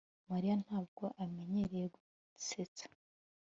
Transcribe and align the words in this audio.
mariya 0.29 0.55
ntabwo 0.63 1.03
amenyereye 1.23 1.85
gusetsa 1.95 2.85